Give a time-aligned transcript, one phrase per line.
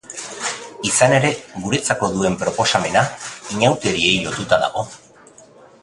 [0.91, 1.29] Izan ere
[1.65, 3.05] guretzako duen proposamena,
[3.59, 4.89] inauteriei lotuta dago.